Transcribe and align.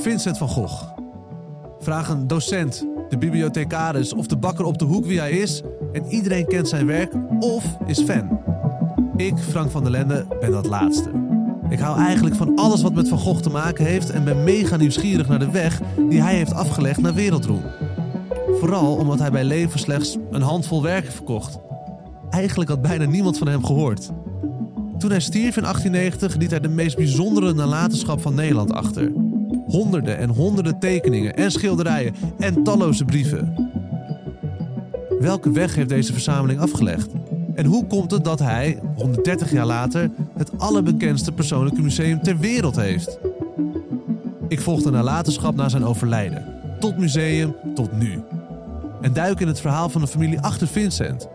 Vincent 0.00 0.38
van 0.38 0.48
Gogh. 0.48 0.82
Vraag 1.78 2.08
een 2.08 2.26
docent, 2.26 2.86
de 3.08 3.18
bibliothecaris 3.18 4.12
of 4.12 4.26
de 4.26 4.36
bakker 4.36 4.64
op 4.64 4.78
de 4.78 4.84
hoek 4.84 5.06
wie 5.06 5.18
hij 5.18 5.30
is 5.30 5.62
en 5.92 6.06
iedereen 6.06 6.46
kent 6.46 6.68
zijn 6.68 6.86
werk 6.86 7.12
of 7.38 7.64
is 7.86 8.02
fan. 8.02 8.40
Ik, 9.16 9.38
Frank 9.38 9.70
van 9.70 9.82
der 9.82 9.92
Lende, 9.92 10.26
ben 10.40 10.50
dat 10.50 10.66
laatste. 10.66 11.10
Ik 11.68 11.78
hou 11.78 11.98
eigenlijk 11.98 12.36
van 12.36 12.56
alles 12.56 12.82
wat 12.82 12.94
met 12.94 13.08
Van 13.08 13.18
Gogh 13.18 13.40
te 13.40 13.50
maken 13.50 13.84
heeft 13.84 14.10
en 14.10 14.24
ben 14.24 14.44
mega 14.44 14.76
nieuwsgierig 14.76 15.28
naar 15.28 15.38
de 15.38 15.50
weg 15.50 15.80
die 16.08 16.22
hij 16.22 16.34
heeft 16.34 16.54
afgelegd 16.54 17.00
naar 17.00 17.14
wereldroem. 17.14 17.62
Vooral 18.58 18.94
omdat 18.96 19.18
hij 19.18 19.30
bij 19.30 19.44
leven 19.44 19.78
slechts 19.78 20.16
een 20.30 20.42
handvol 20.42 20.82
werken 20.82 21.12
verkocht. 21.12 21.58
Eigenlijk 22.30 22.70
had 22.70 22.82
bijna 22.82 23.04
niemand 23.04 23.38
van 23.38 23.48
hem 23.48 23.64
gehoord. 23.64 24.10
Toen 24.98 25.10
hij 25.10 25.20
stierf 25.20 25.56
in 25.56 25.62
1890 25.62 26.36
liet 26.36 26.50
hij 26.50 26.60
de 26.60 26.68
meest 26.68 26.96
bijzondere 26.96 27.54
nalatenschap 27.54 28.20
van 28.20 28.34
Nederland 28.34 28.72
achter. 28.72 29.12
Honderden 29.70 30.18
en 30.18 30.28
honderden 30.28 30.78
tekeningen 30.78 31.36
en 31.36 31.50
schilderijen 31.50 32.14
en 32.38 32.62
talloze 32.62 33.04
brieven. 33.04 33.70
Welke 35.20 35.52
weg 35.52 35.74
heeft 35.74 35.88
deze 35.88 36.12
verzameling 36.12 36.60
afgelegd? 36.60 37.10
En 37.54 37.66
hoe 37.66 37.86
komt 37.86 38.10
het 38.10 38.24
dat 38.24 38.38
hij, 38.38 38.78
130 38.96 39.52
jaar 39.52 39.66
later, 39.66 40.10
het 40.36 40.58
allerbekendste 40.58 41.32
persoonlijke 41.32 41.82
museum 41.82 42.22
ter 42.22 42.38
wereld 42.38 42.76
heeft? 42.76 43.18
Ik 44.48 44.60
volg 44.60 44.82
de 44.82 44.90
nalatenschap 44.90 45.54
na 45.54 45.68
zijn 45.68 45.84
overlijden. 45.84 46.44
Tot 46.78 46.98
museum, 46.98 47.54
tot 47.74 47.92
nu. 47.92 48.22
En 49.00 49.12
duik 49.12 49.40
in 49.40 49.48
het 49.48 49.60
verhaal 49.60 49.88
van 49.88 50.00
de 50.00 50.06
familie 50.06 50.40
achter 50.40 50.66
Vincent. 50.66 51.28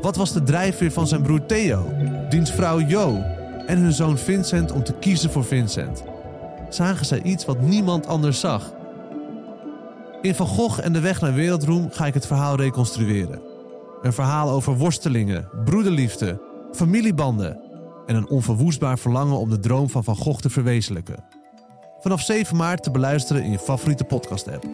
Wat 0.00 0.16
was 0.16 0.32
de 0.32 0.42
drijfveer 0.42 0.92
van 0.92 1.06
zijn 1.06 1.22
broer 1.22 1.46
Theo, 1.46 1.86
diens 2.28 2.50
vrouw 2.50 2.80
Jo 2.80 3.22
en 3.66 3.78
hun 3.78 3.92
zoon 3.92 4.18
Vincent 4.18 4.72
om 4.72 4.84
te 4.84 4.92
kiezen 4.92 5.30
voor 5.30 5.44
Vincent? 5.44 6.02
Zagen 6.70 7.06
zij 7.06 7.22
iets 7.22 7.44
wat 7.44 7.60
niemand 7.60 8.06
anders 8.06 8.40
zag? 8.40 8.72
In 10.22 10.34
Van 10.34 10.46
Gogh 10.46 10.80
en 10.84 10.92
de 10.92 11.00
weg 11.00 11.20
naar 11.20 11.34
wereldroem 11.34 11.90
ga 11.90 12.06
ik 12.06 12.14
het 12.14 12.26
verhaal 12.26 12.56
reconstrueren. 12.56 13.40
Een 14.02 14.12
verhaal 14.12 14.50
over 14.50 14.76
worstelingen, 14.76 15.48
broederliefde, 15.64 16.40
familiebanden 16.72 17.60
en 18.06 18.16
een 18.16 18.28
onverwoestbaar 18.28 18.98
verlangen 18.98 19.38
om 19.38 19.50
de 19.50 19.58
droom 19.58 19.90
van 19.90 20.04
Van 20.04 20.16
Gogh 20.16 20.40
te 20.40 20.50
verwezenlijken. 20.50 21.24
Vanaf 22.00 22.20
7 22.20 22.56
maart 22.56 22.82
te 22.82 22.90
beluisteren 22.90 23.42
in 23.42 23.50
je 23.50 23.58
favoriete 23.58 24.04
podcast-app. 24.04 24.64